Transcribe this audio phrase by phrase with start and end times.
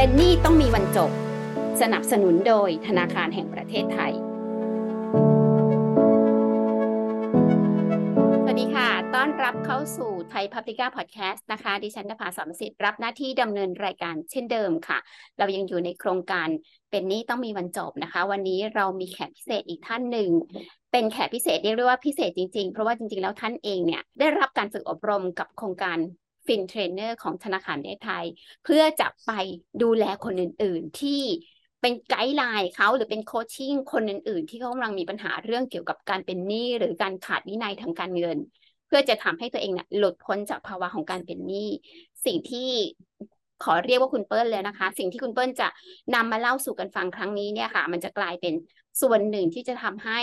[0.00, 1.10] เป็นหนี้ต้องมีวันจบ
[1.82, 4.12] สนับสนุนโดยธนาคารแห่งประเทศไทย
[8.42, 14.98] สวัสดีค่ะ ต้อนรับเข้าสู่ไทยพับลิก้าพอดแคสต์นะคะ ดิฉันนภาสอนสิทธิ์รับหน้าที่ดำเนินรายการเช่นเดิมค่ะ
[15.38, 16.48] เรายังอยู่ในโครงการ
[16.90, 20.30] เป็นหนี้ต้องมีวันจบนะคะ วันนี้เรามีแขกพิเศษอีกท่านหนึ่ง
[20.92, 25.98] เป็นแขกพิเศษเรียกได้ว่าพิเศษจริงๆ เพราะว่าจริงๆ แล้วท่านเองเนี่ยได้รับการฝึกอบรมกับโครงการ
[26.48, 26.62] Fin.
[26.68, 28.24] Trainer ของธนาคารประเทศไทย
[28.64, 29.30] เพื่อจะไป
[29.82, 31.22] ดูแลคนอื่น ๆ ที่
[31.80, 38.38] เป็น guideline เขาหรือเป็น coaching คนอื่น ๆ ที่เขากำลังมีปัญหาเรื่องเกี่ยวกับการเป็นหนี้หรือการขาดวินัยทางการเงิน
[38.86, 41.68] เพื่อจะทำให้ตัวเองเนี่ยหลุดพ้นจากภาวะของการเป็นหนี้
[42.24, 42.68] สิ่งที่
[43.64, 45.68] ขอเรียกว่าคุณเปิ้ลเลยนะคะ สิ่งที่คุณเปิ้ลจะ
[46.14, 48.54] นำมาเล่าสู่กันฟังครั้งนี้เนี่ยค่ะ มันจะกลายเป็น
[49.00, 50.20] ส่วนหนึ่งที่จะทำให้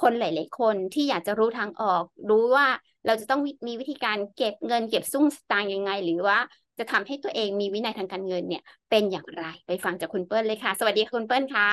[0.00, 2.66] คนหลาย ๆ คนที่อยากจะรู้ทางออก รู้ว่า
[3.06, 6.38] เราจะต้องมีวิธีการเก็บเงินเก็บสตุ้งสตางค์ยังไง หรือว่า
[6.78, 11.68] จะทำให้ตัวเองมีวินัยทางการเงินเนี่ย เป็นอย่างไรไปฟังจากคุณเปิ้ลเลยค่ะ สวัสดีค่ะคุณเปิ้ลค่ะ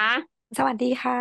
[0.58, 1.16] สวัสดีค่ะ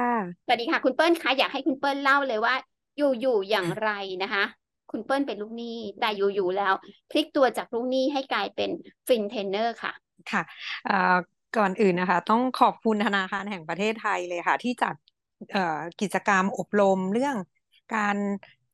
[0.44, 2.54] สวัสดีค่ะ คุณเปิ้ลคะอยากให้คุณเปิ้ลเล่าเลยว่า
[2.96, 3.90] อยู่ๆอย่างไร
[4.22, 4.44] นะคะ
[4.90, 6.74] คุณเปิ้ลเป็นลูกหนี้แต่อยู่ๆแล้ว
[7.10, 8.70] พลิกตัวจากลูกหนี้ให้กลายเป็น
[9.06, 9.22] Fin.
[9.30, 9.92] Trainer ค่ะ
[10.30, 10.42] ค่ะ
[10.84, 11.16] เอ่อ
[11.56, 15.03] ก่อนอื่นนะคะ ต้องขอบคุณธนาคารแห่งประเทศไทยเลยค่ะ ที่จัดเอ่อ
[16.00, 17.36] กิจกรรมอบรมเรื่อง
[17.94, 18.16] การ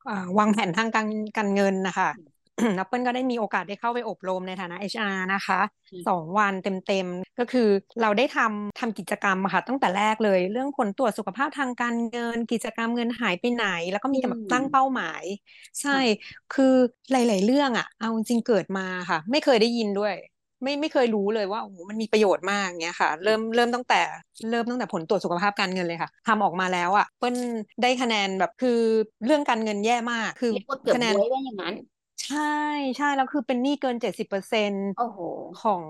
[0.04, 2.10] เอ่อวางแผนทางการการเงินนะคะ
[2.77, 7.68] แล้วเปิ้ลก็ได้มีโอกาสได้เข้าไปอบรมในฐานะ HR นะคะอืมสองวันเต็มๆ ก็คือ
[8.02, 15.24] เราได้ทำทำกิจกรรมอะค่ะตั้งแต่แรกเลย เรื่องผลตรวจสุขภาพทางการเงิน กิจกรรมเงินหายไปไหน แล้วก็มีแบบตั้งเป้าหมาย
[15.80, 15.98] ใช่
[16.50, 16.74] คือ
[17.12, 20.14] หลาย ๆ เรื่องอะเอาจริงๆเกิดมาค่ะ ไม่เคยได้ยินด้วย
[20.62, 24.00] ไม่ไม่เคยรู้เลยว่าโอ้โหมันมีประโยชน์มากเงี้ยค่ะ เริ่มเริ่มตั้งแต่
[24.50, 27.36] เริ่มตั้งแต่ผลตรวจสุขภาพการเงินเลยค่ะทำออกมาแล้วอะเปิ้ล
[27.83, 28.78] ได้คะแนนแบบคือ
[29.27, 31.75] เรื่องการเงินแย่มาก คือเรียกว่าเกือบคะแนนบ๊วยว่าอย่างนั้น
[32.27, 32.39] ใช่
[32.97, 35.19] ใช่แล้วคือเป็นหนี้เกินเจ็ดสิบเปอร์เซ็นต์โอ้โห
[35.62, 35.83] ของ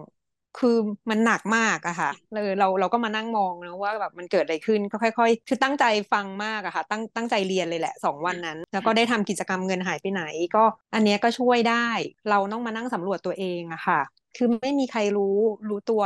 [0.59, 0.77] คือ
[1.11, 10.23] มันหนักมากอะค่ะเลยเราเราก็มานั่งมองนะว่าแบบมันเกิดอะไรขึ้นก็ค่อยๆ คือตั้งใจฟังมากอะค่ะ ตั้งตั้งใจเรียนเลยแหละสองวันนั้น แล้วก็ได้ทำกิจกรรมเงินหายไปไหน
[10.56, 11.89] ก็อันเนี้ยก็ช่วยได้
[12.31, 14.00] เราต้องมานั่งสำรวจตัวเองอะค่ะ
[14.35, 15.25] คือไม่มีใครรู้
[15.69, 16.03] รู้ตัว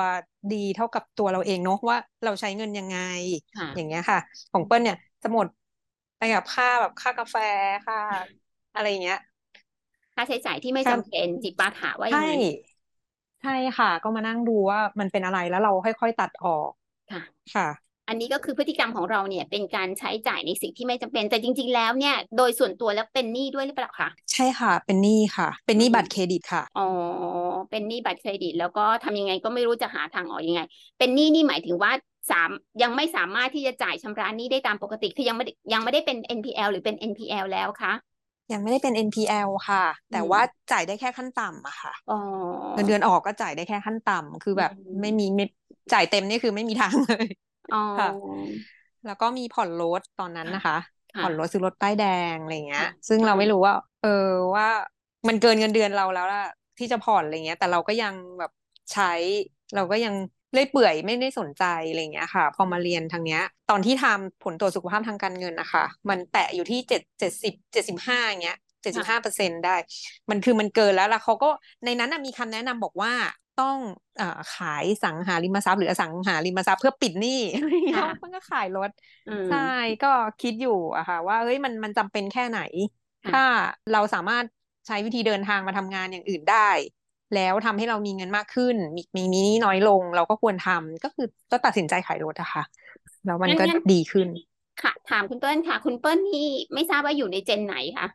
[0.50, 2.96] ดีเท่ากับตัวเราเองเนาะว่าเราใช้เงินยังไง
[3.54, 4.18] ค่ะอย่างเงี้ยค่ะ
[4.50, 5.46] ของเปิ้ลเนี่ยจะหมด
[6.18, 7.36] ไปกับค่าแบบค่ากาแฟ
[7.84, 7.96] ค่า
[8.72, 9.16] อะไรอย่างเงี้ย
[10.14, 12.40] ค่าใช้จ่ายที่ไม่ครัจำบเป็นจิปาถาว่าอย่าใช่งนั้น
[13.40, 16.70] ใช่ค่ะ ก็มานั่งดูว่ามันเป็นอะไรแล้วเราค่อยๆตัดออก
[17.10, 17.22] ค่ะ
[17.54, 26.82] ค่ะ อันนี้ก็คือพฤติกรรมของเราเนี่ย เป็นการใช้จ่ายในสิ่งที่ไม่จำเป็นแต่จริง ๆ แล้วเนี่ย โดยส่วนตัวแล้วเป็นหนี้ด้วยหรือเปล่าคะใช่ค่ะ เป็นหนี้ค่ะ เป็นหนี้บัตรเครดิตค่ะอ๋อ
[27.70, 30.60] เป็นหนี้บัตรเครดิต แล้วก็ทำยังไงก็ไม่รู้จะหาทางออกยังไง
[30.98, 31.92] เป็นหนี้นี่หมายถึงว่า
[32.30, 32.50] สาม
[32.82, 37.92] ยังไม่สามารถที่จะจ่ายชำระหนี้ได้ตามปกติคือยังไม่ได้ยังไม่ได้เป็น NPL หรือเป็น NPL แล้วคะ
[38.52, 39.78] ยังไม่ได้เป็น NPL ค่ะ
[40.10, 42.14] แต่อืมว่าจ่ายได้แค่ขั้นต่ำอะค่ะอ๋อ
[42.74, 45.44] เงินเดือนออกก็จ่ายได้แค่ขั้นต่ำคือแบบอืมไม่มีไม่
[45.92, 47.26] จ่ายเต็มนี่คือไม่มีทางเลย
[47.72, 48.06] อ๋อค่ะ
[49.04, 50.76] แล้วก็มีผ่อนรถตอนนั้นนะคะ
[51.14, 52.02] ค่ะผ่อนรถซื้อรถป้ายแด
[52.32, 54.08] งอะไรเงี้ยค่ะซึ่งเราค่ะไม่รู้ว่า เออ
[54.56, 54.66] ว่า
[55.28, 56.40] มันเกินเงินเดือนเราแล้วล่ะ
[56.78, 58.50] ที่จะผ่อนอะไรเงี้ย แต่เราก็ยังแบบ
[58.92, 59.04] ใช้
[59.74, 60.14] เราก็ยัง
[60.52, 63.40] เลื่อยเปื่อยไม่ได้สนใจอะไรเงี้ยค่ะ พอมาเรียนทางเนี้ย
[63.70, 69.76] ตอนที่ทำผลตรวจสุขภาพทางการเงินนะคะ มันแตะอยู่ที่เจ็ดเจ็ดสิบเจ็ดสิบห้าเงี้ยเจ็ดสิบห้าเปอร์เซ็นได้
[70.30, 71.50] มันคือมันเกินแล้วแล้วเขาก็
[71.84, 73.12] ในนั้นน่ะมีคำแนะนำบอกว่า
[73.60, 73.76] ต้อง
[74.18, 78.90] เอ่อขายสังหาริมทรัพย์หรืออสังหาริมทรัพย์เพื่อปิดหนี้อะไรเงี้ยค่ะมันก็ขายรถ
[79.26, 79.58] อืมใช่
[80.02, 80.08] ก็
[80.40, 82.58] คิดอยู่อะค่ะ ว่าเฮ้ยมันมันจำเป็นแค่ไหน
[83.24, 83.40] ค่ะถ้า
[83.90, 84.46] เราสามารถ
[84.86, 86.70] ใช้วิธีเดินทางมาทำงานอย่างอื่นได้
[87.34, 92.62] แล้วทำให้เรามีเงินมากขึ้น มีมีมีหนี้น้อยลง เราก็ควรทำก็คือก็ตัดสินใจขายรถอะค่ะ
[93.24, 94.28] แล้วมันก็งั้นดีขึ้น
[94.82, 98.06] ค่ะ ถามคุณเปิ้ลค่ะ คุณเปิ้ลนี่ไม่ทราบว่าอยู่ในเจนไหนคะ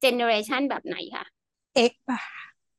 [0.00, 1.24] เจเนอเรชันแบบไหนคะ
[1.90, 2.20] X ป่ะ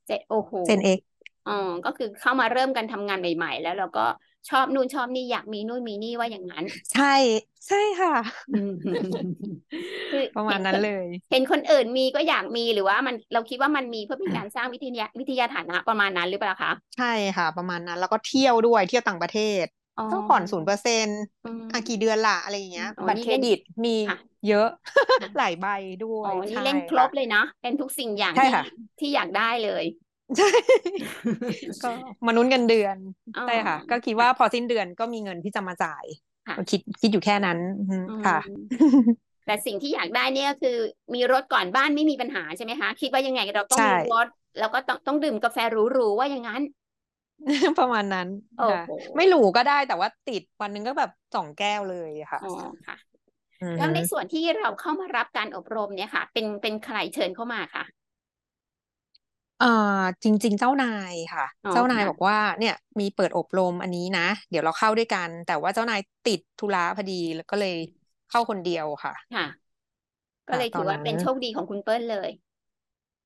[0.07, 0.99] เจโอ้โห Gen X
[1.47, 4.05] อ๋อก็คือเข้ามาเริ่มกันทำงานใหม่ ๆ แล้วเราก็
[4.49, 7.05] ชอบนู่นชอบนี่อยากมีนู่นมีนี่ว่าอย่างนั้น ใช่
[7.67, 8.11] ใช่ค่ะ
[8.47, 8.69] อืม
[10.09, 17.05] คือประมาณนั้นเลย เห็นคนอื่นมีก็อยากมีหรือว่ามันเราคิดว่ามันมีเพื่อเป็นการสร้างวิทยาวิทยาฐานะประมาณนั้นหรือเปล่าคะใช่
[17.37, 19.65] ค่ะ ประมาณนั้น แล้วก็เที่ยวด้วยเที่ยวต่างประเทศ
[19.97, 24.15] อ๋อต้องผ่อนศูนย์เปอร์เซ็นต์อืมอะกี่เดือนละอะไรอย่างเงี้ยอ๋อบัตรนี่เครเล่นดิตมีค่ะ
[24.45, 24.65] เยอะ
[25.19, 25.65] ค่ะหลายใบ
[26.01, 28.63] ด้วอ๋ยอนี่ใช่เล่นครบค่ะเลยเนาะเป็นทุกสิ่งอย่างใช่ที่ค่ะ
[28.99, 29.83] ที่อยากได้เลย
[30.35, 30.45] ใช่
[31.81, 31.87] ก็
[32.27, 32.97] มนุษย์เงินเดือน
[33.35, 36.05] อ๋อใช่ค่ะ ก็คิดว่าพอสิ้นเดือนก็มีเงินที่จะมาจ่าย
[36.45, 38.37] ค่ะก็คิดคิดอยู่แค่นั้นอือฮึอืมค่ะ
[39.45, 40.77] แต่สิ่งที่อยากได้เนี่ยคือ
[41.13, 44.27] มีรถก่อนบ้านไม่มีปัญหาใช่ไหมคะคิดว่ายังไงเราต้องใช่มีรถ
[44.57, 46.61] แล้วก็ต้องต้องดื่มกาแฟหรูๆว่าอย่างนั้น
[47.77, 48.27] ประมาณนั้น
[48.57, 52.47] โอ้ค่ะโหไม่หรูก็ได้แต่ว่าติดวันหนึงก็แบบสองแก้วเลยค่ะอ๋อ
[52.85, 52.95] ค่ะ
[53.61, 57.83] อือแล้วฮึในส่วนที่เราเข้ามารับการอบรมเนี่ยค่ะ เป็นเป็นใครเชิญเข้ามาค่ะ
[59.57, 59.67] เอ่อ
[60.23, 67.73] จริง ๆ เจ้านายค่ะ อ๋อเจ้านายค่ะบอกว่าเนี่ยมีเปิดอบรมอันนี้นะ เดี๋ยวเราเข้าด้วยกัน แต่ว่าเจ้านายติดธุระพอดีแล้วก็เลย
[68.29, 69.77] เข้าคนเดียวค่ะ ค่ะ
[70.49, 72.29] ก็ค่ะ เลยถือว่าตอนนั้น เป็นโชคดีของคุณเปิ้ลเลย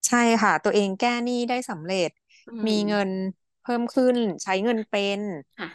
[0.08, 2.10] ใช่ค่ะ ตัวเองแก้หนี้ได้สำเร็จ
[2.48, 3.22] อืมีเงินม
[3.62, 5.22] เพิ่มขึ้น ใช้เงินเป็น
[5.58, 5.68] ค่ะ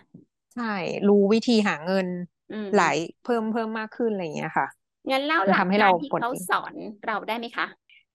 [0.54, 0.64] ใช่
[1.08, 2.08] รู้วิธีหาเงิน
[2.50, 4.66] อืหลายมเพิ่มเพิ่มมากขึ้นอะไรอย่างเงี้ยค่ะ
[5.10, 6.74] งั้นเล่าหลักมันทำให้เราการที่เขาปลดหนี้สอน
[7.06, 7.66] เราได้ไหมคะ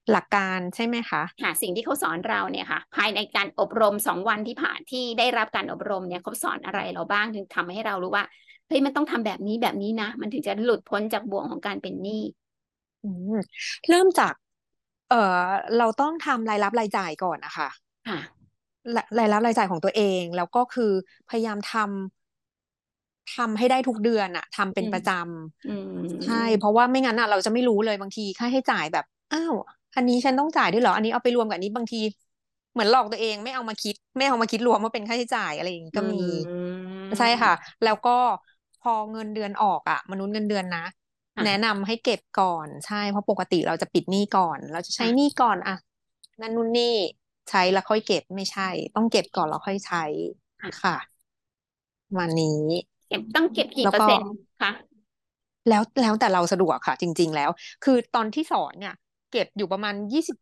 [0.09, 8.25] หลักการใช่ไหมคะค่ะสิ่งที่เขาสอนเราเนี่ยค่ะ ภายในการอบรมสองวันที่ผ่านที่ได้รับการอบรมเนี่ยเขาสอนอะไรเราบ้างถึงทำให้เรารู้ว่า
[8.67, 12.21] เฮ้ยมันต้องทำแบบนี้แบบนี้นะ มันถึงจะหลุดพ้นจากบ่วงของการเป็นหนี้
[13.03, 13.33] อืม
[13.89, 14.33] เริ่มจาก
[15.07, 15.17] เอ่อ
[15.77, 17.69] เราต้องทำรายรับรายจ่ายก่อนนะคะ
[18.05, 18.17] ค่ะ
[18.95, 20.91] รรายรับรายจ่ายของตัวเอง แล้วก็คือ
[21.29, 25.09] พยายามทำทำให้ได้ทุกเดือนอะทำเป็อืมนประจ
[25.65, 29.53] อืำใช่มเพราะว่าไม่งั้นอะเราจะไม่รู้เลยบางทีค่าใช้จ่ายแบบอ้าว
[29.95, 31.97] อันนี้ฉันต้องจ่ายด้วยเหรอ อันนี้เอาไปรวมกับอันนี้บางที
[32.71, 36.17] เหมือนหลอกตัวเองไม่เอามาคิด ไม่เอามาคิดรวมว่าเป็นค่าใช้จ่ายอะไรอย่างนี้อืก็มี
[37.19, 38.17] ใช่ค่ะมแล้วก็
[38.79, 40.79] พอเงินเดือนออกอะมนุษย์เงินเดือนนะ
[41.43, 45.75] แนะค่ะนำให้เก็บก่อนใช่เพราะปกติเราจะปิดหนี้ก่อน เราจะใช้หนี้ค่ะก่อนอะ
[46.41, 46.95] นั่นนู่นนี่
[47.49, 50.03] ใช้แล้วค่อยเก็บไม่ใช่ ต้องเก็บก่อนแล้วค่อยใช้
[50.61, 51.21] ค่ะค่ะ
[52.17, 52.61] วันนี้
[53.07, 54.71] เก็บต้องเก็บกี่แล้วก็เปอร์เซ็นต์คะ
[55.69, 57.49] แล้วแล้วแต่เราสะดวกค่ะ จริง ๆ แล้ว
[57.83, 58.93] คือตอนที่สอนเนี่ย
[59.31, 60.37] เก็บอยู่ประมาณยี่สิบ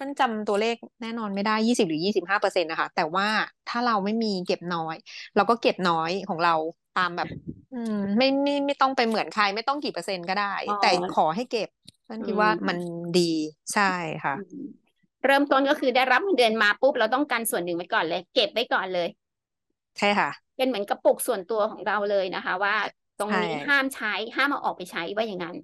[0.00, 3.28] มันจำตัวเลขแน่นอนไม่ได้ยี่สิบหรือยี่สิบห้าเปอร์เซ็นต์นะคะ แต่ว่า
[3.68, 4.94] ถ้าเราไม่มีเก็บน้อย
[5.36, 6.54] เราก็เก็บน้อยของเรา
[6.98, 7.28] ตามแบบ
[7.72, 11.68] อืม ไม่ไม่ไม่ต้องไปเหมือนใคร ไม่ต้องกี่เปอร์เซ็นต์ก็ได้อ๋อแต่ขอให้เก็บ
[12.08, 13.20] นั่นอืคิดว่ามันมดี
[13.72, 13.82] ใช่
[14.24, 14.64] ค่ะอืม
[15.24, 19.08] เริ่มต้นก็คือได้รับเงินเดือนมาปุ๊บเราต้องการส่วนหนึ่งไว้ก่อนเลย เก็บไว้ก่อนเลย
[19.98, 22.74] ใช่ค่ะ เป็นเหมือนกระปุกส่วนตัวของเราเลยนะคะ ว่า
[23.18, 25.56] ตรงใช่นี้ห้ามใช้ห้ามเอาออกไปใช้ว่าอย่างนั้น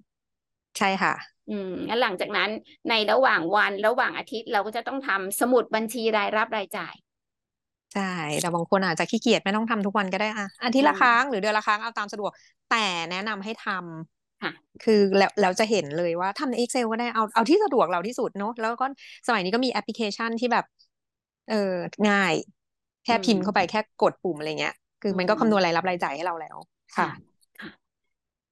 [0.78, 1.12] ใช่ค่ะ
[1.48, 2.50] อืมงั้นหลังจากนั้น
[2.88, 6.94] ในระหว่างวันระหว่างอาทิตย์เราก็จะต้องทำสมุดบัญชีรายรับรายจ่าย
[7.92, 8.02] ใช่
[8.40, 12.32] แต่บางคนอาจจะขี้เกียจไม่ต้องทำทุกวันก็ได้อะอาทิตอืย์ละครั้งหมรือเดือนละครั้งเอาตามสะดวก
[12.68, 12.76] แต่
[13.10, 13.68] แนะนำให้ท
[14.40, 18.86] ค่ะำคือแล้วแล้วจะเห็นเลยว่าทำใน Excel ก็ได้เอาเอาที่สะดวกเราที่สุดเนอะแล้วก็
[19.26, 20.64] สมัยนี้ก็มีแอปพลิเคชันที่แบบ
[21.50, 21.74] เออ
[22.08, 22.34] ง่าย
[23.08, 26.56] อืแค่พิมพ์เข้าไปมแค่กดปุ่มอะไรเงี้ย คืออืมันก็คำนวณรายมรับรายจ่ายให้เราแล้ว
[26.96, 27.33] ค่ะ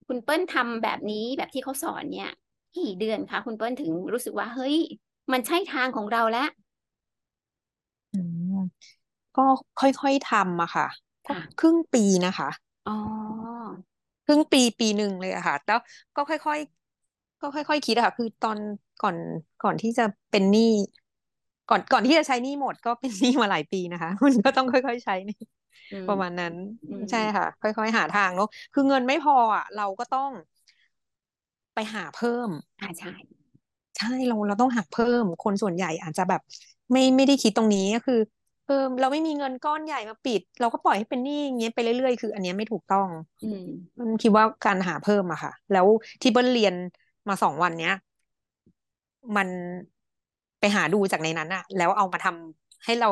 [0.02, 2.30] ค่ะค่ะคุณเปิ้ลทำแบบนี้แบบที่เขาสอนเนี่ย
[2.76, 4.76] กี่เดือนคะคุณเปิ้ลถึงรู้สึกว่า เฮ้ย
[5.32, 6.48] มันใช่ทางของเราแล้ว
[8.12, 8.16] อื
[8.52, 8.56] ม
[9.34, 9.42] ก็
[9.78, 10.86] ค่อยๆทำอะค่ะ
[11.26, 12.48] ก็คค่ะรึ่งปีนะคะ
[12.86, 12.92] อ๋อ
[14.24, 15.78] ครึ่งปีปีหนึ่งเลยอะค่ะ แล้ว
[16.16, 18.58] ก็ค่อยๆก็ค่อยๆคิดอะค่ะ คือตอน
[19.00, 19.16] ก่อน
[19.60, 20.62] ก่อนที่จะเป็นหนี้
[21.68, 25.61] ก่อนก่อนที่จะใช้หนี้หมดก็เป็นหนี้มาหลายปีนะคะ มันก็ต้องค่อยๆใช้นี่อืม
[26.06, 26.54] ประมาณนั้น
[26.88, 30.30] อืมใช่ค่ะ ค่อยๆหาทางเนาะคือเงินไม่พออะเราก็ต้อง
[31.74, 33.10] ไปหาเพิ่มอ่าใช่
[33.96, 36.40] ใช่เราเราต้องหักเพิ่ม คนส่วนใหญ่อาจจะแบบ
[36.92, 38.14] ไม่ไม่ได้คิดตรงนี้ก็คือ
[38.64, 43.08] เออเราไม่มีเงินก้อนใหญ่มาปิด เราก็ปล่อยให้เป็นหนี้อย่างเงี้ยไปเรื่อยๆ คือ อันเนี้ยไม่ถูกต้อง
[43.42, 43.62] อืม
[43.98, 45.86] มันคิดว่าการหาเพิ่มอะค่ะ แล้ว
[46.20, 46.74] ที่เบิ้ลเรียน
[47.28, 47.92] มาสองวันเนี้ย
[49.34, 49.48] มัน
[50.60, 53.10] ไปหาดูจากในนั้นอะแล้วเอามาทำให้เรา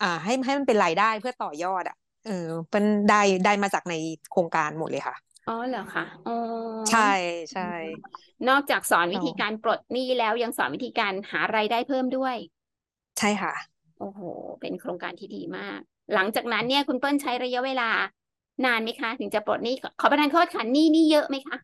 [0.00, 2.32] อ่า ให้ให้มันเป็นรายได้เพื่อต่อยอดอะเออ
[2.70, 3.14] เป็นได้
[3.44, 3.94] ได้มาจากใน
[4.28, 5.16] โครงการหมดเลยค่ะ
[5.46, 6.32] อ๋อเหรอคะอ๋อ
[6.88, 7.00] ใช่
[7.52, 7.62] ใช่
[8.48, 12.36] นอกจากสอนวิเราธีการปลดหนี้แล้วยังสอนวิธีการหารายได้เพิ่มด้วย
[13.18, 13.52] ใช่ค่ะ
[13.98, 14.20] โอ้โห
[14.60, 15.78] เป็นโครงการที่ดีมาก
[16.14, 17.90] หลังจากนั้นเนี่ยคุณเปิ้ลใช้ระยะเวลา
[18.64, 21.56] นานไหมคะ ถึงจะปลดหนี้ขอขอประทานโทษค่ะหนี้นี่เยอะไหมคะ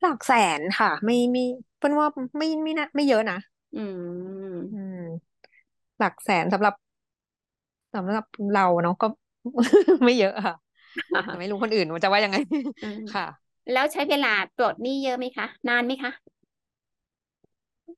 [0.00, 1.42] หลักแสนค่ะ ไม่ไม่
[1.78, 3.36] เปิ้ลว่าไม่ไม่น่าไม่เยอะนะ
[3.74, 3.98] อืม
[4.72, 4.98] อืม
[5.98, 6.74] หลักแสนสำหรับ
[7.94, 9.06] สำหรับเราเนาะก็
[10.04, 10.54] ไม่เยอะค่ะ
[11.24, 12.36] แต่ไม่รู้คนอื่นมันจะว่ายังไง
[12.82, 13.24] อืมค่ะ
[13.72, 16.12] แล้วใช้เวลาปลดหนี้เยอะไหมคะ นานไหมคะ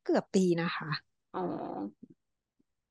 [0.04, 0.88] เกือบปีนะคะ
[1.35, 1.40] อ๋อ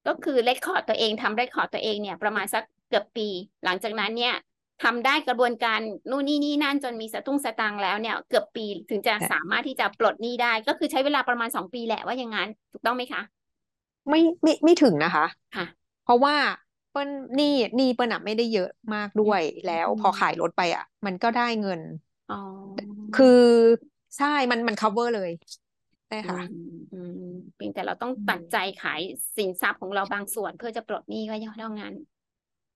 [0.07, 3.27] ก็คือเรคคอร์ดตัวเองทำเรคคอร์ดตัวเองเนี่ย ประมาณสักเกือบปี
[3.65, 4.35] หลังจากนั้นเนี่ย
[4.83, 5.79] ทำได้กระบวนการ
[6.09, 13.21] นู่นนี่นี่นั่นจนมีสตุ้งสตังค์แล้วเนี่ย เกือบปีถึงจะสามารถที่จะปลดหนี้ได้ ก็คือใช้เวลาประมาณสองปีแหละว่าอย่างนั้นถูกต้องไหมคะ
[14.09, 15.25] ไม่ไม่ไม่ถึงนะคะ
[15.55, 15.65] ค่ะ
[16.03, 16.35] เพราะว่า
[16.89, 21.81] เปิ้ลหนี้หนี้เปิ้ลอะไม่ได้เยอะมากอืมด้วยแล้วอืมพอขายรถไปอะ มันก็ได้เงิน
[22.29, 22.35] อ๋อ
[23.13, 23.27] คือ
[24.17, 25.29] ใช่มันมัน cover เลย
[26.07, 26.43] ใช่อืค่ะม
[26.91, 27.11] อืม
[27.55, 28.99] เพียงแต่เราต้องอืตัดใจมขาย
[29.35, 31.93] สินทรัพย์ของเราบางส่วนเพื่อจะปลดหนี้ก็เท่านั้น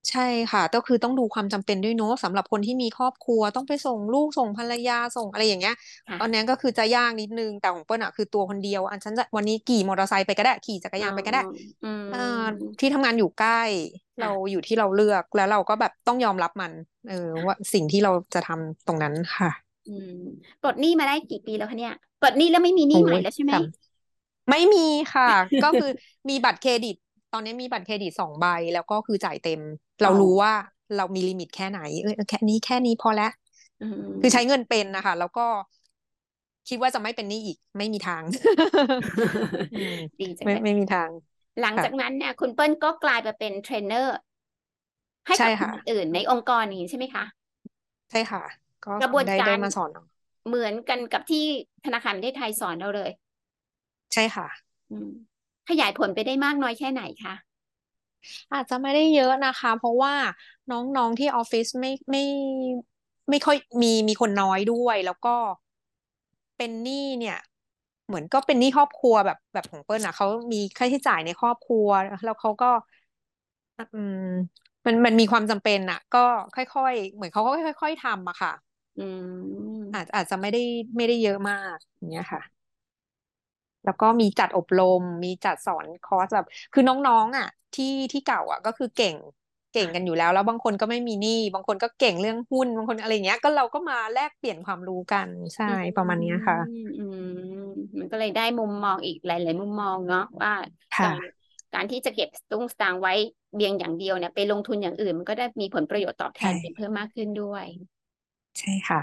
[0.10, 5.74] ใช่ค่ะ ก็คือต้องดูความจำเป็นด้วยเนอะสำหรับคนที่มีครอบครัวต้องไปส่งลูกส่งภรรยาส่งอะไรอย่างเงี้ย
[6.08, 11.42] ค่ะอันนี้ก็คือจะยากนิดนึงแต่ของเปิ้ลอะคือตัวคนเดียว อันฉันจะวันนี้ขี่มอเตอร์ไซค์ไปก็ได้ขี่จักรอ๋อยานไปก็ได้
[11.82, 13.52] อืเอ่อมที่ทำงานอยู่ใกล้
[14.20, 16.74] เราค่ะ อยู่ที่เราเลือกแล้วเราก็แบบต้องยอมรับมัน
[17.08, 17.14] เออ
[17.46, 19.50] ว่าค่ะสิ่งที่เราจะทำตรงนั้นค่ะ
[19.86, 20.10] อืม
[20.62, 23.84] ปลดหนี้มาได้กี่ปีแล้วคะเนี่ยปลดหนี้แล้วไม่มีหนี้โอ้ใหม่ยแล้วใช่ไหมจ
[24.50, 24.80] ไม่มี
[25.14, 25.26] ค่ะ
[25.62, 25.86] ก็คือ
[26.30, 26.96] มีบัตรเครดิต
[27.34, 29.62] ตอนนี้มีบัตรเครดิตสองใบแล้วก็คือจ่ายเต็ม
[30.02, 30.54] เรารู้ว่า
[30.98, 33.32] เรามี limit แค่ไหนเออแค่นี้แค่นี้พอแล้ว
[34.22, 35.42] คือใช้เงินเป็นนะคะ แล้วก็
[36.68, 38.24] คิดว่าจะไม่เป็นหนี้อีก ไม่มีทาง
[40.20, 41.12] ดีจังไม่เลยไม่มีทาง
[41.62, 44.16] หลังจากนั้นเนี่ย คุณเปิ้ลก็กลายมาเป็นเทรนเนอร์
[45.28, 47.24] ให้ใช่กับคค่ะนอื่นในองค์กรนี้ใช่ไหมคะ
[48.12, 48.42] ใช่ค่ะ
[48.84, 50.04] ก็กระบวนได้การได้มาสอนเอา
[50.46, 51.46] เหมือนกันกับที่
[51.86, 53.12] ธนาคารแห่งประเทศไทยสอนเราเลย
[54.14, 54.46] ใช่ค่ะ
[54.90, 55.10] อืม
[55.70, 57.34] ขยายผลไปได้มากน้อยแค่ไหนคะ
[58.54, 60.16] อาจจะไม่ได้เยอะนะคะ เพราะว่า
[60.70, 62.22] น้องๆที่ออฟฟิศไม่ไม่
[63.30, 65.36] ไม่ค่อยมีมีคนน้อยด้วยแล้วก็
[66.58, 67.38] เป็นหนี้เนี่ย
[68.08, 71.88] เหมือนก็เป็นหนี้ครอบครัวแบบแบบของเปิ้ลนะเขามีค่าใช้จ่ายในครอบครัว
[72.24, 72.68] แล้วเขาก็
[73.78, 73.82] อื
[74.14, 74.16] ม
[74.86, 76.20] มันมันมีความจำเป็นอะก็
[76.54, 78.52] ค่อยๆเหมือนเขาก็ค่อย ๆทำอะค่ะ
[78.96, 79.20] อืม
[79.94, 80.60] อาจอาจจะไม่ได้
[80.98, 82.42] ไม่ได้เยอะมากอย่างเงี้ยค่ะ
[83.86, 89.16] แล้วก็มีจัดอบรม มีจัดสอนคอร์สแบบ คือน้องๆอะ ที่ที่เก่าอะก็คือเก่ง
[89.72, 97.20] เก่งกันอยู่แล้ว แล้วบางคนก็ไม่มีหนี้บางคนก็เก่งเรื่องหุ้นบางคนอะไรเงี้ย ก็เราก็มาแลกเปลี่ยนความรู้กันใช่ประมาณเนี้ยค่ะอืมอืม
[98.00, 100.52] มันก็เลยได้มุมมองอีกหลาย ๆ มุมมองเนาะว่า
[100.96, 101.28] ค่ะการ
[101.74, 103.12] การที่จะเก็บตุ้งสตางค์ไว้
[103.54, 107.66] เบียงอย่างเดียวเนี่ยไปลงทุนอย่างอื่น มันก็ได้มีผลประโยชน์ตอบแทนใช่เป็นเพิ่มมากขึ้นด้วย
[108.60, 109.02] ใช่ค่ะ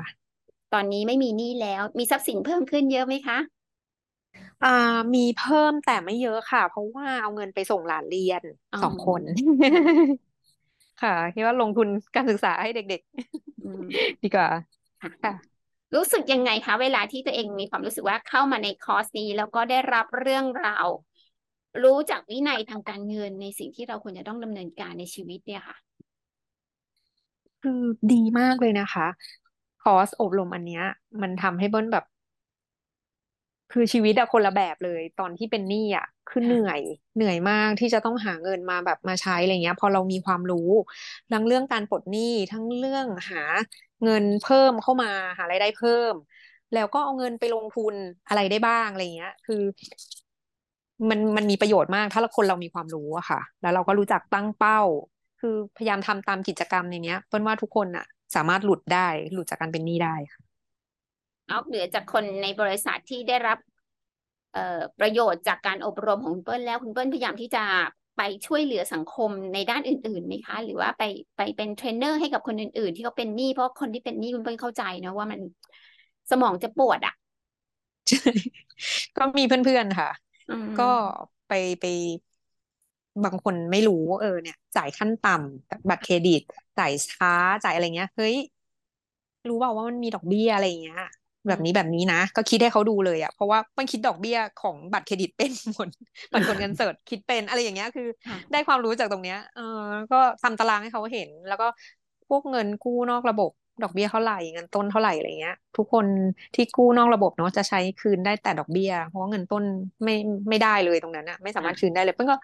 [0.72, 3.38] ตอนนี้ไม่มีหนี้แล้วมีทรัพย์สินเพิ่มขึ้นเยอะไหมคะ
[4.62, 4.68] อ่า
[5.14, 9.22] มีเพิ่มแต่ไม่เยอะค่ะ เพราะว่าเอาเงินไปส่งหลานเรียนอ๋อสองคน
[10.98, 13.00] ค่ะคิดว่าลงทุนการศึกษาให้เด็ก
[13.58, 14.48] อืมๆ ดีกว่า
[15.02, 15.60] ค่ะ ค่ะ
[15.94, 20.88] รู้สึกยังไงคะเวลาที่ตัวเองมีความรู้สึกว่าเข้ามาในคอร์สนี้ แล้วก็ได้รับเรื่องราว
[21.82, 25.76] รู้จักวินัยทางการเงินในสิ่งที่เราควรจะต้องดำเนินการในชีวิตเนี่ยค่ะ
[27.62, 27.80] คือ
[28.12, 29.06] ดีมากเลยนะคะ
[29.82, 30.84] คอร์สอบรมอันเนี้ย
[31.22, 32.04] มันทำให้เบิ้ลแบบ
[33.70, 36.80] คือชีวิตอะคนละแบบเลย ตอนที่เป็นหนี้อะคือเหนื่อย
[37.16, 40.70] เหนื่อยมากที่จะต้องหาเงินมาแบบมาใช้อะไรเงี้ย พอเรามีความรู้
[41.32, 43.42] ทั้งเรื่องการปลดหนี้ทั้งเรื่องหา
[44.04, 46.14] เงินเพิ่มเข้ามาหารายได้เพิ่ม
[46.74, 47.94] แล้วก็เอาเงินไปลงทุน
[48.28, 49.62] อะไรได้บ้างอะไรเงี้ย คือ
[51.10, 54.80] มันมันมีประโยชน์มาก ถ้าคนเรามีความรู้อะค่ะ แล้วเราก็รู้จักตั้งเป้า
[55.40, 60.49] คือพยายามทำตามกิจกรรมในเนี้ยเปิ้ลว่าทุกคนอะสามารถหลุดได้หลุดจากการเป็นหนี้ได้ค่ะ
[61.50, 63.58] นอกเหนือจากคนในบริษัทที่ได้รับ
[64.52, 67.64] เอ่อประโยชน์จากการอบรมของคุณเปิ้ลแล้วคุณเปิ้ลพยายามที่จะ
[68.16, 71.02] ไปช่วยเหลือสังคมในด้านอื่นๆไหมคะ หรือว่าไป
[71.36, 75.40] ไปเป็นเทรนเนอร์ให้กับคนอื่น ๆ ที่เขาเป็นหนี้เพราะคนที่เป็นหนี้คุณเปิ้ลเข้าใจนะว่ามัน
[76.30, 77.14] สมองจะปวดอะ
[78.08, 78.16] ใช่
[79.16, 80.08] ก็มีเพื่อนๆค่ะ
[80.48, 80.84] อืมก็
[81.46, 81.84] ไปไป
[83.24, 86.40] บางคนไม่รู้เออเนี่ย จ่ายขั้นต่ำบัตรเครดิต
[86.78, 87.32] จ่ายช้า
[87.64, 88.36] จ่ายอะไรเงี้ยเฮ้ย
[89.48, 91.00] รู้เปล่าว่ามันมีดอกเบี้ยอะไรเงี้ย
[91.48, 95.88] แบบนี้แบบนี้นะ ก็คิดให้เขาดูเลยอะเพราะว่ามันคิดดอกเบี้ยของบัตรเครดิตเป็นหมด
[96.32, 99.62] บัตรกดเงินสดคิดเป็นอะไรอย่างเงี้ยคือค่ะได้ความรู้จากตรงเนี้ยเออ
[100.12, 101.66] ก็ทำตารางให้เขาเห็น แล้วก็
[102.28, 103.50] พวกเงินกู้นอกระบบ
[103.82, 106.06] ดอกเบี้ยเท่าไหร่เงินต้นเท่าไหร่อะไรเงี้ย ทุกคน
[106.54, 109.64] ที่กู้นอกระบบเนาะจะใช้คืนได้แต่ดอกเบี้ย เพราะว่าเงินต้น
[110.04, 110.14] ไม่
[110.48, 112.36] ไม่ได้เลยตรงนั้นอะไม่สามารถคืนได้เลยเพิ่นก็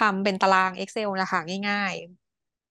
[0.00, 2.27] ทำเป็นตาราง Excel นะคะง่ายๆ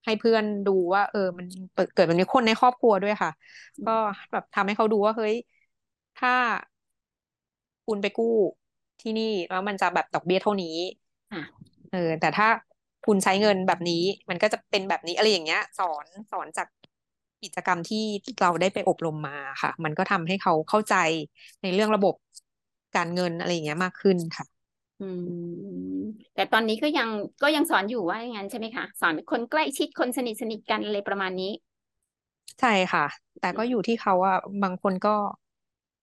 [0.08, 3.30] ให้เพื่อนดูว่า เออ มันเปิดเกิดแบบนี้คนในครอบครัวด้วยค่ะ
[3.84, 3.90] ก็
[4.32, 5.34] แบบทำให้เขาดูว่าเฮ้ย
[6.16, 6.30] ถ้า
[7.86, 8.34] คุณไปกู้
[9.00, 10.76] ที่นี่แล้วมันจะแบบดอกเบี้ยเท่านี้
[11.32, 11.42] ค่ะ
[11.90, 12.46] เออ แต่ถ้า
[13.06, 16.66] คุณใช้เงินแบบนี้ มันก็จะเป็นแบบนี้อะไรอย่างเงี้ย สอนสอนจาก
[17.42, 17.98] กิจกรรมที่
[18.40, 20.94] เราได้ไปอบรมมาค่ะ มันก็ทำให้เขาเข้าใจ
[21.62, 22.14] ในเรื่องระบบ
[22.96, 24.46] การเงินอะไรอย่างเงี้ยมากขึ้นค่ะ
[25.00, 25.04] อื
[26.00, 26.02] ม
[26.34, 27.08] แต่ตอนนี้ก็ยัง
[27.42, 31.52] ก็ยังสอนอยู่ว่าอย่างนั้นใช่ไหมคะ สอนคนใกล้ชิดคนสนิทสนิทกันอะไรประมาณนี้
[32.60, 33.02] ใช่ค่ะ
[33.38, 35.10] แต่ก็อยู่ที่เขาอะบางคนก็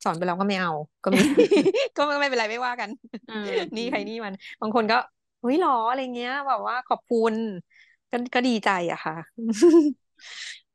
[0.04, 0.70] สอนไปแล้วก็ไม่เอา
[1.04, 1.22] ก็มี
[1.96, 2.90] ก็ไม่ไม่เป็นไรไม่ว่ากัน
[3.28, 4.96] อืมนี่ใครนี่มัน บางคนก็
[5.42, 7.36] เฮ้ยหรออะไรเงี้ย แบบว่าขอบคุณ
[8.12, 9.14] ก็ก็ดีใจอะค่ะ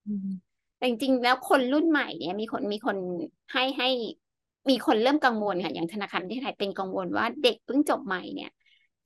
[0.04, 0.28] อืม
[0.76, 2.96] แต่จริงๆแล้วคนรุ่นใหม่เนี่ยมีคนมีคน
[3.52, 3.88] ให้ให้
[4.68, 8.50] มีคนเริ่มกังวลค่ะอย่างธนาคารประเทศไทยเป็นกังวลว่าเด็กเพิ่งจบใหม่เนี่ย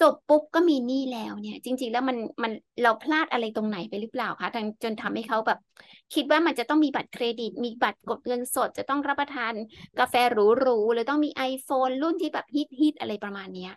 [0.02, 5.58] จบปุ๊บก็มีหนี้แล้วเนี่ย จริง ๆ แล้วมันมันเราพลาดอะไรตรงไหนไปหรือเปล่าคะจนจนทำให้เขาแบบ
[6.14, 9.52] คิดว่ามันจะต้องมีบัตรเครดิต มีบัตรกดเงินสด จะต้องรับประทาน
[9.98, 13.72] กาแฟหรูๆหรือต้องมี iPhone รุ่นที่แบบฮิตฮิตอะไรประมาณเนี้ย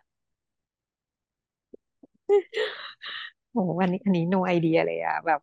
[3.52, 5.40] โอ้อันนี้อันนี้ no idea เลยอะแบบ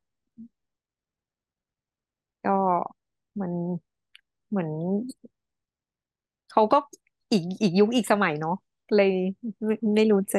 [2.45, 2.51] ก็
[3.41, 3.53] มัน
[4.49, 4.71] เหมือน
[6.55, 6.79] เขาก็
[7.33, 8.53] อีกอีกยุคอีกสมัยเนาะ
[8.97, 9.13] เลย
[9.67, 10.39] ไม่ไม่รู้จะ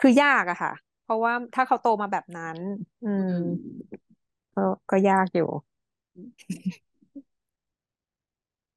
[0.00, 0.72] คือยากอะค่ะ
[1.02, 2.58] เพราะว่าถ้าเขาโตมาแบบนั้น
[3.02, 3.76] อือืมม
[4.54, 5.50] ก็ก็ยากอยู่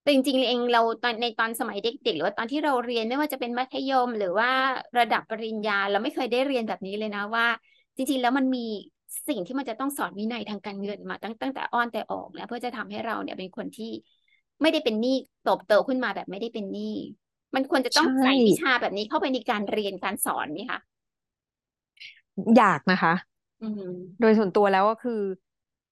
[0.01, 4.49] แต่จริงๆเองเราตอนในตอนสมัยเด็กๆ หรือว่าตอนที่เราเรียนไม่ว่าจะเป็นมัธยม หรือว่า
[4.97, 7.45] ระดับปริญญา เราไม่เคยได้เรียนแบบนี้เลยนะว่า
[7.97, 8.59] จริงๆแล้วมันมี
[9.27, 13.91] สิ่งที่มันจะต้องสอนวินัยทางการเงินมาตั้งตั้งแต่อ้อนแต่ออกแล้วเพื่อจะทำให้เราเนี่ยเป็นคนที่
[14.61, 16.95] ไม่ได้เป็นหนี้โตโตขึ้นมาแบบไม่ได้เป็นหนี้
[17.55, 20.79] มันควรจะต้องใช่ใส่วิชาแบบนี้เข้าไปในการเรียนการสอนไหมคะ
[22.55, 23.13] อยากนะคะ
[23.61, 23.79] อืม
[24.19, 25.21] โดยส่วนตัวแล้วก็คือ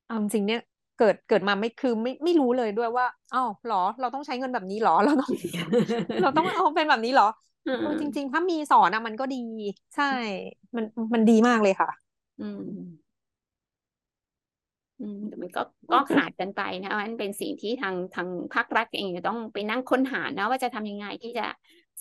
[0.06, 0.60] เอาจริงๆเนี่ย
[0.98, 5.32] เกิดเกิดมาไม่คือไม่ไม่รู้เลยด้วยว่าอ้าวเหรอ เราต้องใช้เงินแบบนี้เหรอเราต้อง
[6.22, 7.26] เราต้องเอาเป็นแบบนี้เหรอ
[7.66, 9.38] อืมเออจริง ๆ ถ้ามีสอนอะมันก็ดี
[9.96, 10.04] ใช่
[10.76, 11.90] มันมันดีมากเลยค่ะ
[12.40, 12.72] อืมอื
[15.16, 15.62] มแต่มันก็
[15.92, 21.46] ก็ขาดกันไปนะมันเป็นสิ่งที่ทางทางภาครัฐเองจะต้องไปนั่งค้นหานะว่าจะทำยังไงที่จะ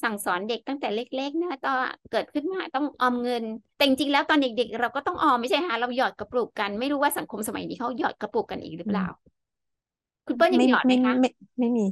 [0.02, 1.74] สั่งสอนเด็กตั้งแต่เล็ก ๆ นะก็
[2.12, 3.44] เกิดขึ้นมาต้องออมเงิน
[3.76, 9.06] แต่จริงๆแล้วตอนเด็ก ๆ เราก็ต้องออมไม่ใช่ฮะเราหยอดกระปุกกัน ไม่รู้ว่าสังคมสมัยนี้เขาหยอดกระปุกกันอีกหรือเปล่า
[10.26, 11.86] คุณเปิ้ลยังไม่หยอดไหมไม่คะไม่ไม่มี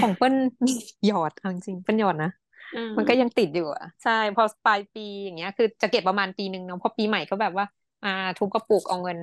[0.00, 0.34] ของเปิ้ล
[0.66, 0.72] มี
[1.06, 2.30] หยอดเอาจริงๆเปิ้ลหยอดนะ
[2.74, 7.66] อืมมันก็ยังติดอยู่อะใช่พอปลายปีอย่างเงี้ย คือจะเก็บประมาณปีหนึ่งเนาะพอปีใหม่ก็แบบว่า
[8.04, 9.18] อ่าทุบกระปุกเอาเงิน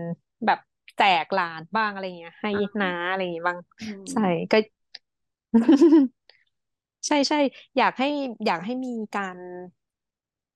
[0.46, 0.60] แบบ
[0.98, 2.50] แจกหลานบ้างอะไรเงี้ย ให้
[2.82, 4.58] น้าอะไรอย่างเงี้ยบ้างอืมใช่ก็
[7.08, 7.38] ใช่ใช่
[7.78, 8.06] อยากให้
[8.46, 9.38] อยากให้มีการ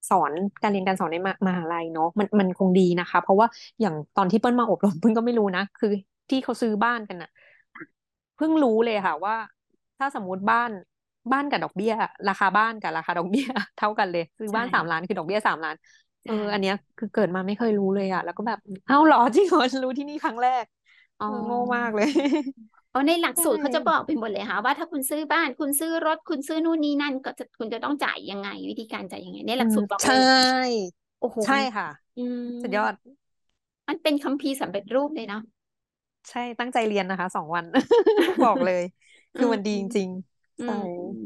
[0.10, 0.31] สอน
[0.62, 3.48] การเรียนการสอนในมามหาลัยเนาะมันมันคงดีนะคะ เพราะว่า
[3.81, 5.91] อย่างตอนที่เปิ้ลมาอบรมเปิ้ลก็ไม่รู้นะคือ
[6.29, 7.29] ที่เขาซื้อบ้านกันน่ะ
[8.36, 9.36] เพิ่งรู้เลยค่ะว่า
[9.98, 10.71] ถ้าสมมุติบ้าน
[11.31, 11.91] บ้านกับดอกเบี้ย
[12.29, 15.75] ราคาบ้านกับราคาดอกเบี้ย เท่ากันเลย ซื้อบ้านใช่สามล้านคือดอกเบี้ยสามล้าน
[16.25, 20.66] เออใช่อันเนี้ยคือเกิดมาไม่เคยรู้เลยอะแล้วก็แบบเอ้าเหรอจริงเหรอรู้ที่นี่ครั้งแรก
[21.20, 22.08] อ๋อเออโง่มากเลย
[22.94, 30.22] อ๋อในหลักสูตรใช่เขาจะบอกไปหมดเลยค่ะว่าถ้าคุณซื้อบ้านคุณซื้อรถคุณซื้อนู่นนี่นั่น ก็จะคุณจะต้องจ่ายยังไง วิธีการจ่ายยังไง ในหลักสูตรบอกเลใช่ย
[31.20, 31.86] โอ้โหใช่ค่ะ
[32.16, 32.94] อืมสุดยอด
[33.88, 35.42] มันเป็นคัมภีร์สำเร็จรูปเลยเนาะ
[36.30, 37.66] ใช่ตั้งใจเรียนนะคะสองวัน
[38.44, 38.82] บอกเลย
[39.36, 41.25] คือมันดีจริงๆอืใช่มอืม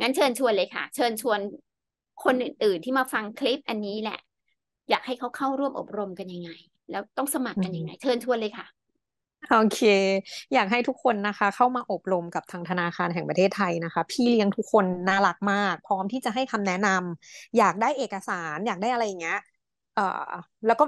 [0.00, 1.40] งั้นเชิญชวนเลยค่ะ เชิญชวน
[2.24, 4.18] คนอื่นๆที่มาฟังคลิปอันนี้แหละ
[4.90, 6.50] อยากให้เขาเข้าร่วมอบรมกันยังไง
[6.90, 8.66] แล้วต้องสมัครกันยังไง เชิญชวนเลยค่ะ
[9.50, 9.80] โอเค
[10.52, 19.38] อยากให้ทุกคนนะคะ เข้ามาอบรมกับทางธนาคารแห่งประเทศไทยนะคะ พี่เลี้ยงทุกคนน่ารักมาก พร้อมที่จะให้คำแนะนำอยากได้เอกสาร อยากได้อะไรอย่างเงี้ย
[19.94, 20.30] เอ่อ
[20.66, 20.84] แล้วก็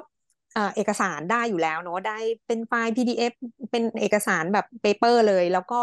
[0.55, 3.33] เอ่อเอกสารได้อยู่แล้วเนาะได้เป็นไฟล์ PDF
[3.71, 5.83] เป็นเอกสารแบบ paper เลย แล้วก็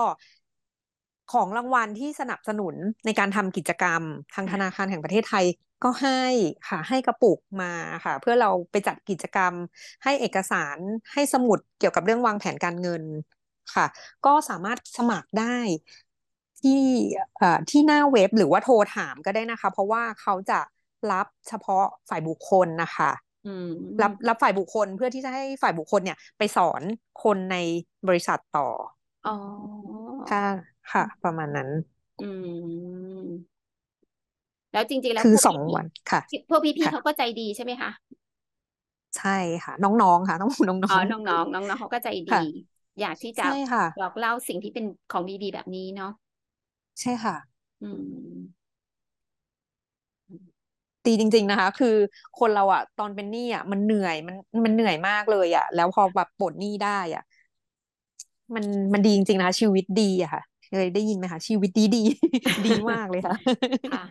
[1.33, 4.01] ของรางวัลที่สนับสนุนในการทำกิจกรรม
[4.33, 5.45] ทางธนาคารแห่งประเทศไทย
[5.83, 6.21] ก็ให้
[6.69, 7.73] ค่ะให้กระปุกมา
[8.05, 9.53] ค่ะ เพื่อเราไปจัดกิจกรรม
[10.03, 10.77] ให้เอกสาร
[11.13, 13.03] ให้สมุดเกี่ยวกับเรื่องวางแผนการเงิน
[13.75, 13.85] ค่ะ
[14.25, 15.57] ก็สามารถสมัครได้
[16.61, 16.81] ที่
[17.37, 20.59] เอ่อที่หน้าเว็บหรือว่าโทรถามก็ได้นะคะ เพราะว่าเขาจะ
[21.11, 23.11] รับเฉพาะฝ่ายบุคคลนะคะ
[23.45, 23.67] อืม
[24.01, 26.81] รับรับฝ่ายบุคคลเพื่อที่จะให้ฝ่ายบุคคลเนี่ย ไปสอน
[27.23, 27.55] คนใน
[28.07, 28.67] บริษัทต่อ
[29.25, 29.31] อ๋อ
[30.25, 31.69] ค่ะ ค่ะ ประมาณนั้น
[32.19, 32.23] อื
[33.25, 33.57] ม
[34.71, 37.89] แล้วจริง ๆ แล้วคือพวกสองพี่ๆวันค่ะ พวกพี่ๆค่ะเขาก็ใจดีใช่ไหมคะ
[39.15, 39.29] ใช่
[39.63, 42.41] ค่ะ น้องๆค่ะ ต้องบอกน้อ๋อองน้องๆน้องๆเขาก็ใจๆดีค่ะ
[42.99, 46.11] อยากที่จะใช่ค่ะ บอกเล่าสิ่งที่เป็นของดีๆแบบนี้เนาะ
[47.01, 47.35] ใช่ค่ะ
[47.81, 48.67] อืม
[51.05, 51.95] ดีจริง ๆนะคะ คือ
[52.39, 57.23] คนเราอะตอนเป็นหนี้อะมันเหนื่อยมันมันเหนื่อยมากเลยอะแล้วพอแบบปลดหนี้ได้อะ
[58.55, 61.97] มันมันดีจริงๆนะคะชีวิตดีอะค่ะ เคยได้ยินไหมคะชีวิตดีดี
[62.65, 63.35] ดีมากเลยค่ะ
[63.91, 64.01] ค่ะ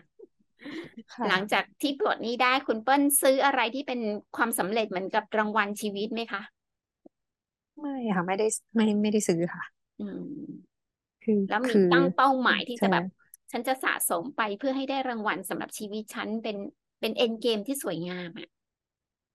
[1.13, 3.99] ค่ะหลังจากที่ปลดหนี้ได้คุณเปิ้ลซื้ออะไรที่เป็น
[4.35, 6.41] ความสำเร็จเหมือนกับรางวัลชีวิตไหมคะ
[7.79, 9.63] ไม่ค่ะไม่ได้ไม่ไม่ได้ซื้อค่ะ
[9.99, 10.77] อืม
[11.23, 13.03] คือแล้วมีคือตั้งเป้าหมายที่จะใช่แบบ
[13.51, 16.57] ฉันจะสะสมไปเพื่อให้ได้รางวัลสำหรับชีวิตฉันเป็น
[16.99, 18.47] เป็นเอ็นเกมที่สวยงามอะ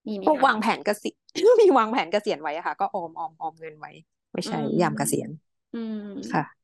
[0.09, 1.17] มีไหมพวกคะวางแผนเกษียณ
[1.61, 3.91] มีวางแผนเกษียณไว้อะค่ะ ก็ออมออมออมเงินไว้
[4.35, 5.31] ไม่ใช่อืมยามเกษียณ
[5.73, 5.97] อืม
[6.31, 6.62] ค่ะอ๋อ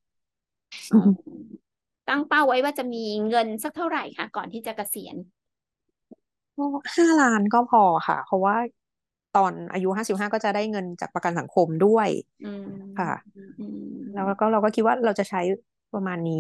[2.09, 5.17] ตั้งเป้าไว้ว่าจะมีเงินสักเท่าไหร่คะก่อนที่จะเกษียณ
[6.97, 8.57] ห้าล้านก็พอค่ะ เพราะว่า
[9.33, 12.09] ตอนอายุห้าสิบห้าก็จะได้เงินจากประกันสังคมด้วย
[12.43, 12.65] อืม
[12.97, 13.07] ค่ะ
[13.59, 13.79] อืม
[14.13, 15.41] แล้วก็เราก็คิดว่าเราจะใช้
[15.93, 16.35] ประมาณนี้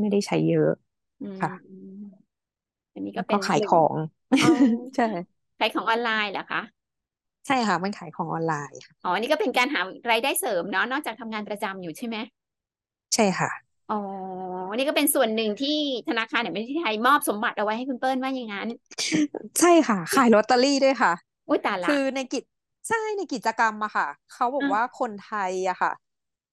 [0.00, 0.68] ไม่ได้ใช้เยอะ
[1.20, 1.50] อืมค่ะ
[2.94, 3.94] อันนี้ก็แล้วเป็ก็นขายหนึ่ของ
[4.42, 4.48] อ๋อ
[4.94, 5.04] ใช่
[5.58, 6.60] ขายของออนไลน์เหรอคะ
[7.46, 12.16] ใช่ค่ะมันขายของออนไลน์ค่ะอ๋ออันนี้ก็เป็นการหารายได้เสริมเนาะนอกจากทำงานประจำอยู่ใช่ไหม
[13.14, 13.48] ใช่ค่ะ
[13.88, 13.94] อ๋อ
[14.68, 15.68] อันนี้ก็เป็นส่วนหนึ่งที่
[16.08, 18.68] ธนาคารแห่งประเทศไทยมอบสมบัติเอาไว้ให้คุณเปิ้ลว่าอย่างนั้น
[19.58, 21.12] ใช่ค่ะ ขายลอตเตอรี่ด้วยค่ะ
[21.48, 22.42] อุ้ยตายละคือในกิจ
[22.88, 25.92] ใช่ในกิจกรรมอะค่ะ เขาบอกอะว่าคนไทยอะค่ะ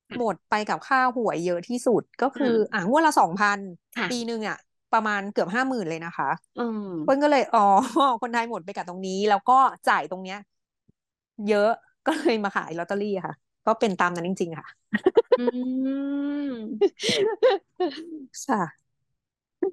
[0.09, 3.59] ค่ะ หมดไปกับค่าหวยเยอะที่สุดก็คืออืมอ่างวดละสองพัน
[3.95, 4.57] ค่ะปีหนึ่งอะ
[4.91, 7.61] ประมาณเกือบห้าหมื่นเลยนะคะอืมเปิ้ลก็เลยอ๋อ
[8.21, 9.53] คนไทยหมดไปกับตรงนี้ แล้วก็
[9.87, 10.37] จ่ายตรงเนี้ย
[11.47, 11.69] เยอะ
[12.05, 13.33] ก็เลยมาขายลอตเตอรี่อะค่ะ
[13.65, 14.67] ก็เป็นตามนั้นจริง ๆ ค่ะ
[15.37, 16.95] อืม
[18.45, 18.85] ค่ะ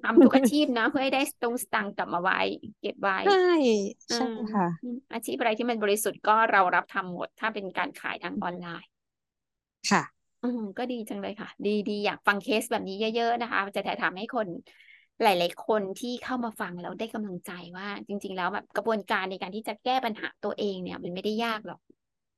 [0.01, 2.39] ทำทุกอาชีพนะ เพื่อให้ได้ตรงสตังค์กลับมาไว้
[2.81, 3.31] เก็บไว้ ใช่
[4.11, 8.89] อืใช่มค่ะอืมอาชีพอะไรที่มันบริสุทธิ์ก็เรารับทำหมด ถ้าเป็นการขายทางออนไลน์
[9.89, 14.47] ค่ะอืมก็ดีจังเลยค่ะ ดีดีอยากฟังเคสแบบนี้เยอะ ๆ นะคะ จะถ่ายทำให้คน
[15.21, 21.79] หลาย ๆ คนที่เข้ามาฟังแล้วได้กำลังใจว่า จริง ๆ แล้วแบบกระบวนการในการที่จะแก้ปัญหาตัวเองเนี่ย มันไม่ได้ยากหรอก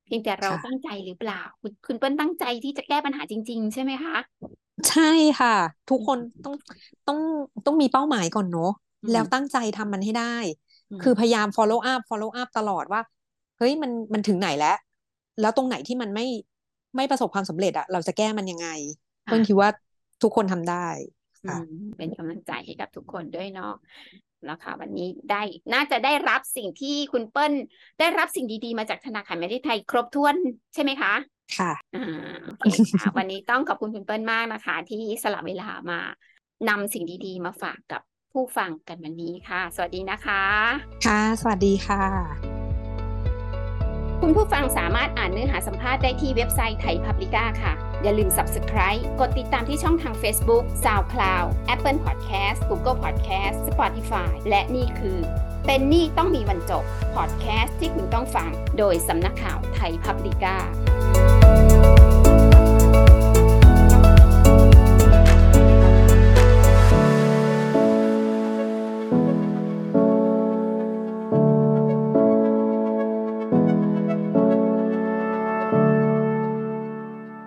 [0.05, 4.15] เพียงแต่เราค่ะตั้งใจหรือเปล่า คุณคุณเปิ้ลตั้งใจที่จะแก้ปัญหาจริง ๆ ใช่ไหมคะ
[4.89, 5.01] ใช่
[5.39, 5.49] ค่ะ
[5.89, 6.53] ทุกอืคนมต้อง
[7.07, 7.17] ต้อง
[7.65, 8.69] ต้องมีเป้าหมายก่อนเนอะ
[9.03, 10.23] อืแล้วมตั้งใจทำมันให้ได้
[10.89, 13.01] อืมคือพยายาม follow up follow up ตลอดว่า
[13.57, 14.75] เฮ้ยมันมันถึงไหนแล้ว
[15.39, 16.25] แล้วตรงไหนที่มันไม่
[16.95, 18.67] ไม่ประสบความสำเร็จอะเราจะแก้มันยังไง
[19.25, 19.69] เพิ่ค่ะงคิดว่า
[20.21, 20.87] ทุกคนทำได้
[21.43, 21.63] อืค่ะม
[21.97, 23.65] เป็นกำลังใจให้กับทุกคนด้วยเนาะ
[24.45, 25.41] แล้วค่ะวันนี้ได้
[25.73, 27.53] น่าจะได้รับสิ่งที่คุณเปิ้ล
[27.99, 30.35] ได้รับสิ่งดีๆ มาจากธนาคารแห่งประเทศไทยครบถ้วน
[30.73, 31.13] ใช่ไหมคะ
[31.57, 35.99] ค่ะอ่าโอเคค่ะ วันนี้ต้องขอบคุณคุณเปิ้ลมากนะคะ ที่สละเวลามา
[36.69, 40.43] นำสิ่งดีๆ มาฝากกับผู้ฟังกันวันนี้ค่ะ สวัสดีนะคะ
[41.05, 42.03] ค่ะ สวัสดีค่ะ
[44.21, 55.19] คุณผู้ฟังสามารถอ่านเนื้อหาสัมภาษณ์ได้ที่เว็บไซต์ไทยพับลิก้าค่ะอย่าลืม Subscribe กดติดตามที่ช่องทาง Facebook SoundCloud Apple Podcast Google Podcast Spotify และนี่คือ
[55.65, 56.83] เป็นนี่ต้องมีวันจบ
[57.15, 60.55] พอดแคสต์ที่คุณต้องฟัง โดยสำนักข่าวไทยพับลิก้า